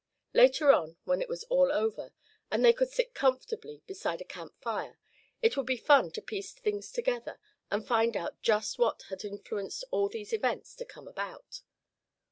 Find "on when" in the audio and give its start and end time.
0.71-1.21